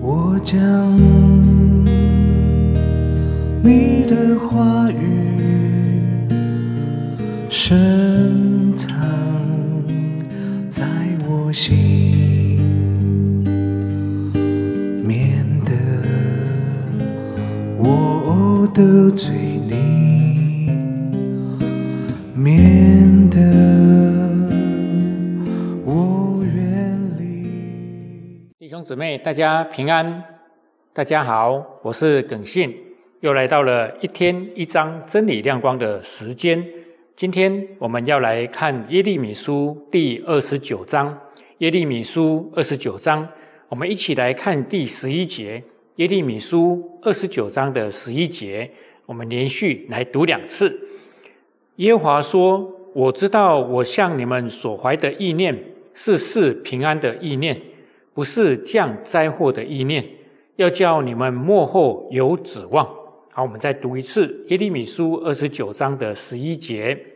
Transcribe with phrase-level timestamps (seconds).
[0.00, 0.58] 我将
[3.62, 5.38] 你的话语
[7.48, 8.90] 深藏
[10.70, 10.84] 在
[11.28, 12.58] 我心，
[15.04, 15.72] 免得
[17.78, 19.51] 我得罪
[28.84, 30.24] 姊妹，大家平安，
[30.92, 32.74] 大家好，我是耿信，
[33.20, 36.66] 又来到了一天一章真理亮光的时间。
[37.14, 41.16] 今天我们要来看耶利米书第二十九章。
[41.58, 43.28] 耶利米书二十九章，
[43.68, 45.62] 我们一起来看第十一节。
[45.96, 48.68] 耶利米书二十九章的十一节，
[49.06, 50.76] 我们连续来读两次。
[51.76, 55.56] 耶和华说：“我知道我向你们所怀的意念
[55.94, 57.60] 是赐平安的意念。”
[58.14, 60.04] 不是降灾祸的意念，
[60.56, 62.86] 要叫你们幕后有指望。
[63.30, 67.06] 好，我们再读一次耶利米书二十九章的十一节。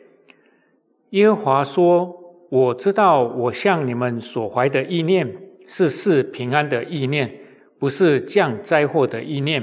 [1.11, 5.37] 耶和华说：“我知道我向你们所怀的意念
[5.69, 7.31] 是赐平安的意念，
[7.79, 9.63] 不是降灾祸的意念，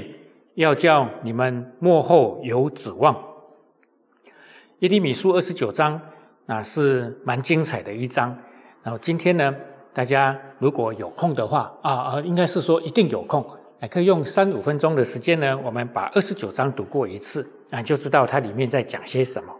[0.54, 3.20] 要叫你们幕后有指望。”
[4.78, 6.00] 耶利米书二十九章
[6.46, 8.38] 啊，是蛮精彩的一章。
[8.84, 9.54] 然后今天呢？
[9.94, 13.46] 大家如果有空的话啊啊，应该是说一定有空，
[13.80, 19.54] 还可以用三五分钟的时间呢，我们把二十九章读过一次啊，就知道它里面在讲些什么。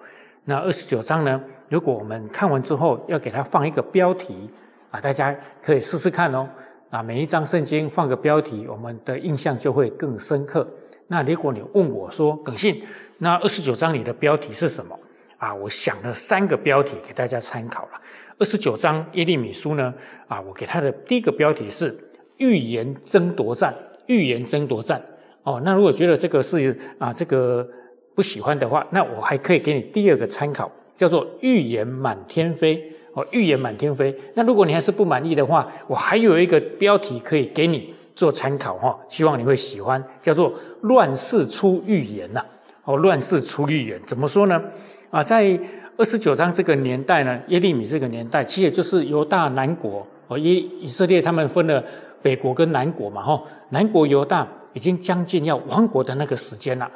[0.44, 4.50] 那二十九章呢，如果我们看完之后要给它放一个标题
[4.90, 6.48] 啊，大家可以试试看哦。
[6.90, 10.68] 啊，每一章圣经放个标题，我们的印象就会更深刻。
[11.06, 12.82] 那如果你问我说耿信，
[13.18, 14.98] 那二十九章里的标题是什么
[15.44, 15.54] 啊？
[15.54, 18.00] 我想了三个标题给大家参考了。
[18.38, 19.92] 二十九章耶利米书呢？
[20.26, 21.94] 啊，我给他的第一个标题是
[22.38, 23.74] “预言争夺战”。
[24.06, 25.02] 预言争夺战
[25.44, 27.66] 哦，那如果觉得这个是啊这个
[28.14, 32.92] 不喜欢的话，那我还可以给你第二个参考，叫做“预言满天飞”。
[33.14, 34.14] 哦，预言满天飞。
[34.34, 42.44] 那如果你还是不满意的话，我还有一个标题可以给你做参考哈，希望你会喜欢，叫做“乱世出预言”呐。
[42.84, 44.62] 哦，乱世出预言怎么说呢？
[45.10, 45.58] 啊，在
[45.96, 51.82] 二十九章这个年代呢，耶利米这个年代，其实就是犹大南国哦，以以色列他们分了
[52.20, 56.90] 北国跟南国嘛，哈，南国犹大已经将近要亡国的那个时间了，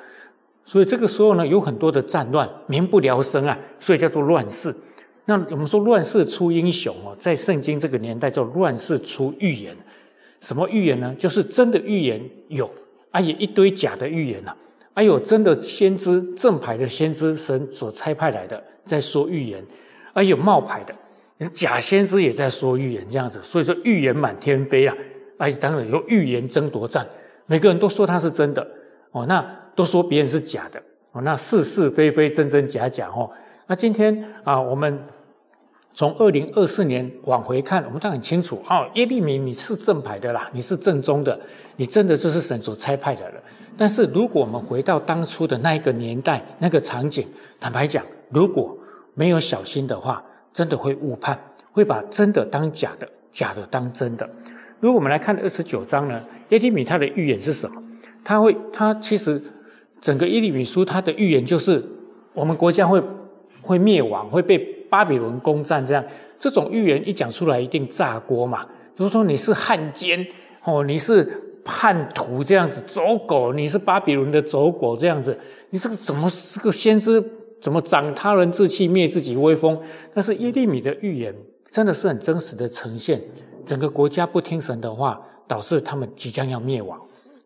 [0.65, 4.75] 所以这个时候呢，有很多的战乱，民不聊生啊，所以叫做乱世。
[5.27, 9.77] 那我们说乱世出英雄哦，在圣经这个年代叫乱世出预言，
[10.41, 11.15] 什么预言呢？
[11.19, 12.69] 就是真的预言有，
[13.11, 14.43] 啊也一堆假的预言。
[14.99, 19.63] 还有真的先知正牌的先知，神所差派来的在说预言；
[20.13, 23.41] 还有冒牌的假先知也在说预言，这样子。
[23.41, 24.95] 所以说预言满天飞啊！
[25.39, 27.07] 哎，当然有预言争夺战，
[27.47, 28.67] 每个人都说他是真的
[29.13, 29.41] 哦，那
[29.77, 30.83] 都说别人是假的
[31.13, 33.31] 哦，那是是非非，真真假假哦。
[33.69, 34.99] 那今天啊，我们。
[35.99, 38.89] 从二零二四年往回看，我们都很清楚哦。
[38.95, 41.37] 耶利米，你是正牌的啦，你是正宗的，
[41.75, 43.35] 你真的就是神所差派的了。
[43.77, 47.27] 但是，如果我们回到当初的那一个年代、那个场景，
[47.59, 48.79] 坦白讲，如果
[49.15, 50.23] 没有小心的话，
[50.53, 51.37] 真的会误判，
[51.73, 54.31] 会把真的当假的，假的当真的。
[54.79, 57.83] 如果我们来看二十九章呢，耶利米他的预言是什么？
[58.23, 59.43] 他会，他其实
[60.01, 61.85] 整个耶利米书他的预言就是，
[62.35, 63.03] 我们国家会
[63.61, 64.78] 会灭亡，会被。
[64.89, 66.05] 巴比伦攻占这样，
[66.39, 68.67] 这种预言一讲出来，一定炸锅嘛。
[68.97, 70.27] 就是说你是汉奸
[70.65, 71.25] 哦，你是
[71.65, 75.39] 叛徒这样子，走狗，你是巴比伦的走狗这样子，
[75.71, 77.23] 你这个怎么是个先知？
[77.61, 79.81] 怎么长他人志气，灭自己威风？
[80.15, 81.35] 但是耶利米的预言
[81.69, 83.21] 真的是很真实的呈现，
[83.67, 87.01] 整个国家不听神的话，导致他们即将要灭亡，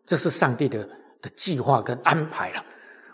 [0.05, 0.87] 这是上帝的
[1.21, 2.63] 的计划跟安排了。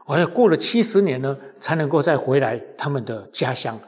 [0.05, 3.79] 而过了七十年呢，才能够再回来他们的家乡。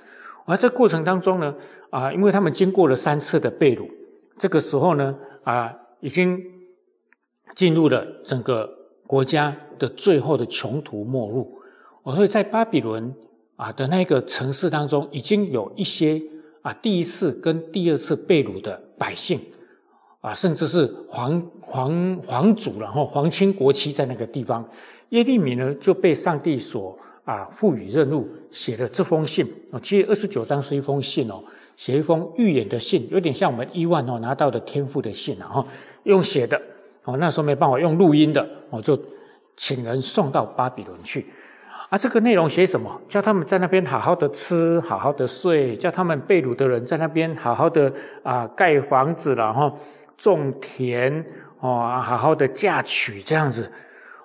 [0.46, 1.56] 而这过程当中呢，
[1.91, 3.88] 啊，因为他们经过了三次的被掳，
[4.38, 6.44] 这个时候呢，啊，已经
[7.56, 8.69] 进入了整个
[9.06, 11.60] 国家的最后的穷途末路。
[12.15, 13.13] 所以在巴比伦
[13.56, 16.21] 啊的那个城市当中，已经有一些
[16.63, 19.39] 啊第一次跟第二次被掳的百姓，
[20.21, 24.68] 啊，甚至是皇皇皇族，然后皇亲国戚在那个地方，
[25.10, 26.98] 耶利米呢就被上帝所。
[27.23, 29.79] 啊，赋予任务，写了这封信哦。
[29.79, 31.44] 其实二十九章是一封信哦，
[31.75, 35.47] 写一封预言的信，有点像我们伊万哦拿到的天赋的信啊。
[35.47, 35.65] 哈，
[36.03, 36.59] 用写的
[37.03, 38.97] 哦，那时候没办法用录音的哦，就
[39.56, 41.25] 请人送到巴比伦去。
[41.89, 43.01] 啊，这个内容写什么？
[43.07, 47.91] 叫他们在那边好好的吃，好好的睡，叫他们被掳的人在那边好好的
[48.24, 49.77] 啊盖房子然后，
[50.17, 51.24] 种田
[51.59, 53.69] 哦，好好的嫁娶这样子，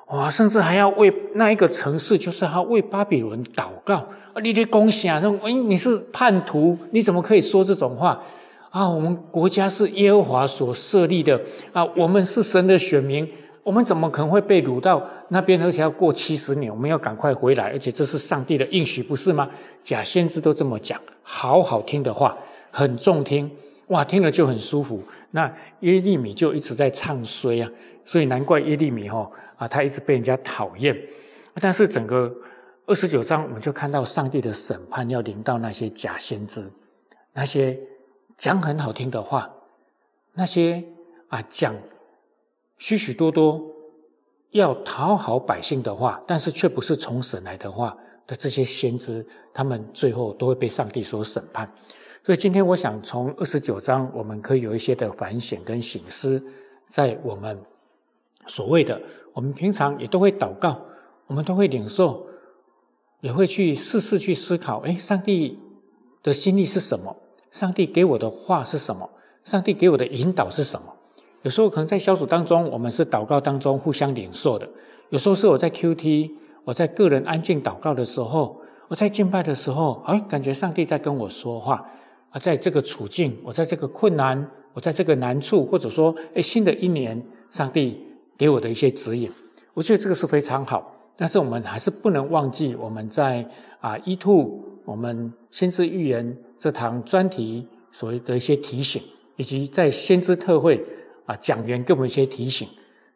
[0.06, 4.41] 哇，甚至还要为那一个城市，就是他为巴比伦祷告啊！
[4.43, 8.23] 你的恭喜啊，说哎，你是叛徒，你怎么可以说这种话
[8.70, 8.88] 啊？
[8.88, 11.41] 我们国家是耶和华所设立的
[11.73, 13.29] 啊，我们是神的选民。
[13.64, 15.61] 我们怎么可能会被掳到那边？
[15.61, 17.64] 而且要过七十年，我们要赶快回来。
[17.70, 19.50] 而且这是上帝的应许，不是吗？
[19.82, 22.38] 假先知都这么讲，好好听的话，
[22.70, 23.50] 很中听，
[23.88, 25.03] 哇，听了就很舒服。
[25.31, 25.47] 那
[25.81, 27.71] 耶利米就一直在唱衰啊，
[28.05, 30.97] 所以难怪耶利米哈啊，他一直被人家讨厌。
[31.61, 32.35] 但是整个
[32.87, 36.71] 二十九章，我们就看到上帝的审判要临到那些假先知，
[37.33, 37.79] 那些
[38.37, 39.53] 讲很好听的话，
[40.33, 40.85] 那些
[41.29, 41.75] 啊讲。
[42.79, 43.59] 许许多多
[44.50, 47.97] 要讨好百姓的话，但是却不是从神来的话
[48.27, 51.73] 的这些先知，他们最后都会被上帝所审判。
[52.26, 56.43] 所以今天我想从二十九章，我们可以有一些的反省跟醒思，
[56.88, 57.56] 在我们
[58.49, 59.00] 所谓的
[59.32, 60.76] 我们平常也都会祷告，
[61.28, 62.26] 我们都会领受，
[63.20, 65.56] 也会去试试去思考：哎，上帝
[66.20, 67.17] 的心意是什么？
[67.52, 69.08] 上帝给我的话是什么？
[69.44, 70.93] 上帝给我的引导是什么？
[71.43, 74.67] 有时候可能在小组当中，我们是祷告当中互相领受的；
[75.11, 76.34] 有时候是我在 Q T，
[76.64, 81.88] 我在个人安静祷告的时候，我在敬拜的时候，哎，感觉上帝在跟我说话
[82.37, 82.38] 啊！
[82.38, 87.99] 在这个处境，我在这个困难，我在这个难处，或者说，哎，新的一年，上帝
[88.37, 89.33] 给我的一些指引，
[89.73, 90.93] 我觉得这个是非常好。
[91.17, 93.49] 但是我们还是不能忘记我们在
[93.81, 99.03] 啊一兔我们先知预言这堂专题所谓的一些提醒，
[99.37, 100.85] 以及在先知特会。
[101.25, 102.69] 啊，讲员给我们一些提醒，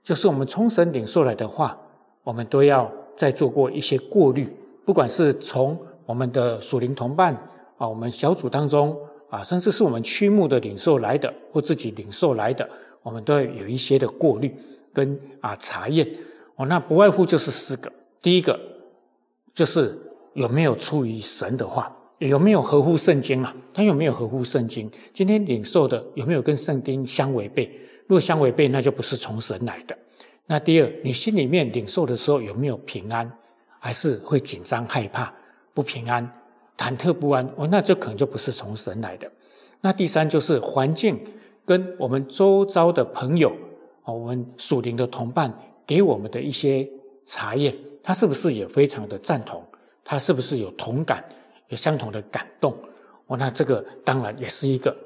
[0.02, 1.78] 就是我们从神领受来的话，
[2.24, 4.52] 我们都要再做过一些过滤。
[4.84, 7.32] 不管是从我们的属灵同伴
[7.78, 8.98] 啊，我们小组当中
[9.30, 12.68] 啊，甚至是我们区牧的领受来的，或自己领受来的，
[13.02, 14.54] 我们都要有一些的过滤
[14.92, 16.06] 跟啊查验。
[16.56, 17.90] 哦，那不外乎就是四个。
[18.20, 18.60] 第一个
[19.54, 19.98] 就是
[20.34, 23.54] 有没有出于神的话，有没有合乎圣经啊？
[23.72, 24.90] 他有没有合乎圣经？
[25.12, 27.70] 今天领受的有没有跟圣经相违背？
[28.06, 29.96] 若相违背，那就不是从神来的。
[30.46, 33.30] 那第二，你心里面领受的时候有没有平安，
[33.78, 35.32] 还是会紧张害怕、
[35.72, 36.28] 不平安、
[36.80, 37.46] 忐忑不安？
[37.56, 39.30] 哦，那这可能就不是从神来的。
[39.82, 41.20] 那第三就是环境
[41.66, 43.52] 跟我们周遭的朋友
[44.04, 45.52] 哦，我们属灵的同伴
[45.86, 46.88] 给我们的一些
[47.26, 49.62] 查验，他是不是也非常的赞同？
[50.02, 51.22] 他是不是有同感、
[51.68, 52.74] 有相同的感动？
[53.26, 54.96] 哦，那这个当然也是一个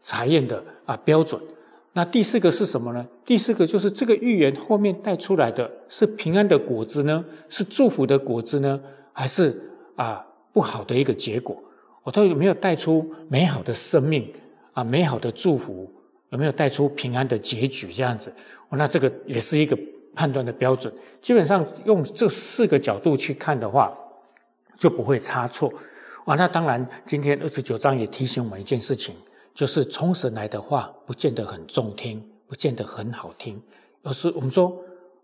[0.00, 1.42] 查验的啊标准。
[1.92, 3.04] 那第四个是什么呢？
[3.26, 8.80] 第四个就是这个预言后面带出来的是平安的果子呢，是祝福的果子呢，
[9.12, 9.60] 还是
[9.96, 11.62] 啊不好的一个结果？
[12.02, 14.32] 我都有没有带出美好的生命
[14.72, 15.92] 啊，美好的祝福？
[16.30, 17.92] 有没有带出平安的结局？
[17.92, 18.32] 这样子，
[18.70, 19.78] 那这个也是一个
[20.14, 20.92] 判断的标准。
[21.20, 23.92] 基本上用这四个角度去看的话，
[24.78, 25.72] 就不会差错。
[26.24, 29.14] 啊，那当然，今天二十九章也提醒我们一件事情。
[29.54, 33.62] 就是从神来的话，不见得很中听，不见得很好听。
[34.02, 34.76] 有时我们说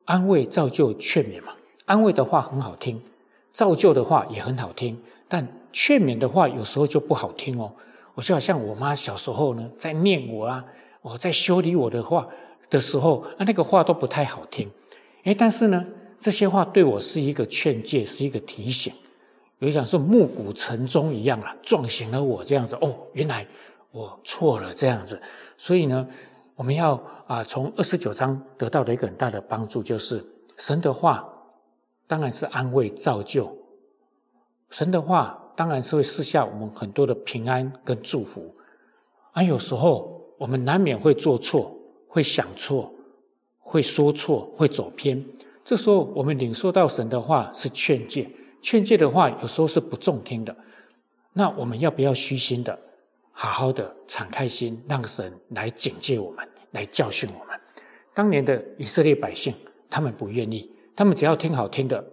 [0.04, 1.52] 安慰、造就、劝勉嘛，
[1.86, 3.02] 安慰的话很好听，
[3.50, 4.96] 造就的话也很好听，
[5.30, 7.72] 但劝勉的话有时候就不好听哦。
[8.14, 10.62] 我就好像我妈小时候呢，在念我啊，
[11.00, 12.28] 我在修理我的话
[12.68, 14.68] 的时候，啊，那个话都不太好听。
[15.22, 15.87] 诶，但是呢，
[16.18, 18.92] 这些话对我是一个劝诫，是一个提醒，
[19.60, 22.76] 有讲说暮鼓晨钟一样啊，撞醒了我这样子。
[22.82, 23.46] 哦，原来。
[23.92, 25.20] 我错了，这样子，
[25.58, 26.06] 所以呢，
[26.54, 30.25] 我们要啊，从二十九章得到的一个很大的帮助，就是
[30.56, 31.28] 神的话
[32.06, 33.52] 当然是安慰造就，
[34.70, 38.54] 神的话当然是会赐下我们很多的平安跟祝福，
[39.32, 41.76] 而有时候我们难免会做错，
[42.08, 42.92] 会想错，
[43.58, 45.22] 会说错，会走偏，
[45.64, 48.30] 这时候我们领受到神的话是劝诫，
[48.62, 50.56] 劝诫的话有时候是不中听的，
[51.32, 52.78] 那我们要不要虚心的？
[53.32, 57.58] 好好的敞开心，让神来警戒我们，来教训我们。
[58.12, 59.54] 当年的以色列百姓，
[59.88, 62.04] 他们不愿意，他们只要听好听的。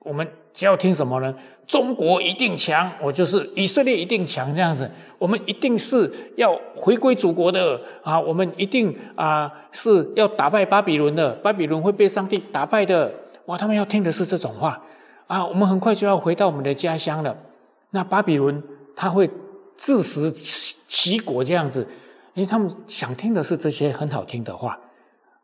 [0.00, 1.32] 我们只要听什么呢？
[1.68, 4.90] 中国一定强，我就是以色列一定强这样子。
[5.18, 8.18] 我们一定是要回归祖国的啊！
[8.18, 13.12] 我们一定啊是要打败巴比伦的，巴比伦会被上帝打败的。
[13.44, 13.58] 哇！
[13.58, 14.82] 他们要听的是这种话
[15.26, 15.44] 啊！
[15.44, 17.36] 我们很快就要回到我们的家乡了。
[17.90, 18.60] 那巴比伦
[18.96, 19.30] 他会。
[19.78, 21.86] 自食其果这样子，
[22.32, 24.78] 因为他们想听的是这些很好听的话，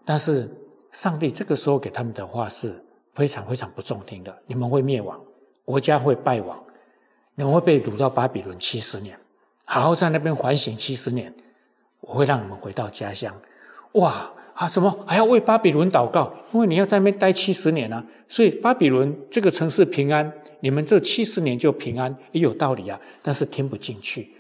[0.07, 0.49] 但是
[0.91, 2.83] 上帝这个时候给他们的话是
[3.15, 4.37] 非常非常不中听的。
[4.47, 5.21] 你们会灭亡，
[5.65, 6.63] 国家会败亡，
[7.35, 9.19] 你们会被掳到巴比伦七十年，
[9.65, 11.33] 好好在那边反省七十年，
[12.01, 13.35] 我会让你们回到家乡。
[13.93, 16.33] 哇啊，怎么还要为巴比伦祷告？
[16.53, 23.01] 因为你要在那边待七十年啊，所以巴比伦这个城市平安，你们这七十年就平安，也有道理啊。
[23.23, 24.31] 但是听不进去，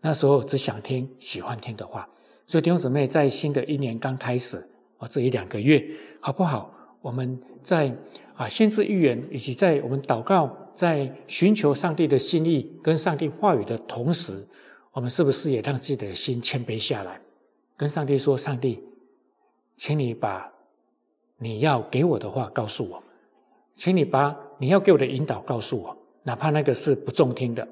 [0.00, 2.08] 那时候只想听喜欢听的话。
[2.46, 4.56] 所以弟兄姊妹，在新的一年刚开始
[4.96, 5.84] 啊，这一两个月
[6.20, 6.74] 好不好？
[7.00, 7.94] 我们在
[8.34, 14.46] 啊先知预言，以及在我们祷告，在寻求上帝的心意跟上帝话语的同时，
[14.92, 17.20] 我们是不是也让自己的心谦卑下来，
[17.76, 18.82] 跟上帝说：“上帝，
[19.76, 20.52] 请你把
[21.38, 23.02] 你要给我的话告诉我，
[23.74, 27.66] 请你把你要给我的引导告诉我，哪怕那个是不中听的，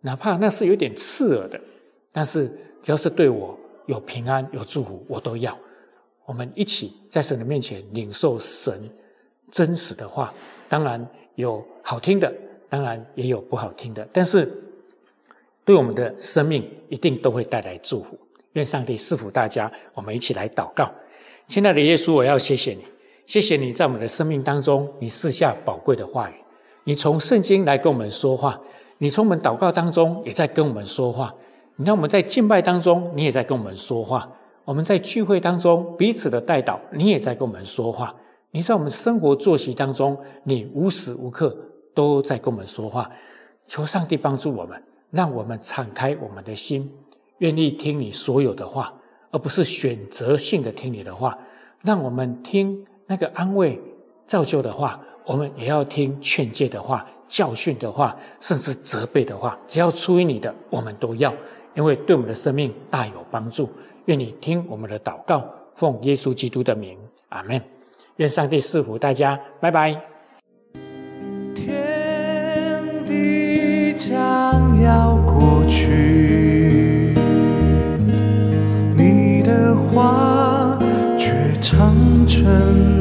[0.00, 1.60] 哪怕那是有点刺耳的，
[2.12, 2.48] 但是
[2.82, 5.58] 只要是对我。”有平安，有祝福，我都要。
[6.30, 8.88] 我们一起在神的面前领受神
[9.50, 10.32] 真实的话。
[10.68, 12.32] 当然有好听的，
[12.68, 14.48] 当然也有不好听的，但是
[15.64, 18.16] 对我们的生命一定都会带来祝福。
[18.52, 19.68] 愿上帝赐福大家。
[19.92, 20.88] 我们一起来祷告，
[21.48, 22.84] 亲爱的耶稣，我要谢谢你，
[23.26, 26.34] 谢谢你在我们的生命当中，你赐下宝贵的话语，
[26.84, 28.60] 你从圣经来跟我们说话，
[28.98, 31.34] 你从我们祷告当中也在跟我们说话。
[31.74, 34.20] 你看，我们在敬拜当中，你也在跟我们说话；
[34.64, 38.14] 我们在聚会当中彼此的带导，你也在跟我们说话。
[38.52, 41.56] 你在我们生活作息当中，你无时无刻
[41.94, 43.10] 都在跟我们说话。
[43.66, 46.90] 求上帝帮助我们，让我们敞开我们的心，
[47.38, 48.92] 愿意听你所有的话，
[49.30, 51.38] 而不是选择性的听你的话。
[51.82, 53.80] 让我们听那个安慰、
[54.26, 59.58] 造就的话，我们也要听劝诫的话、教训的话，甚至责备的话。
[59.66, 61.32] 只要出于你的，我们都要。
[61.74, 63.70] 因为对我们的生命大有帮助，
[64.10, 66.98] 愿你听我们的祷告，奉耶稣基督的名，
[67.28, 67.62] 阿门。
[68.16, 69.96] 愿上帝赐福大家，拜拜。
[71.54, 77.14] 天地将要过去，
[78.96, 80.76] 你的话
[81.16, 81.94] 却长
[82.26, 82.99] 存。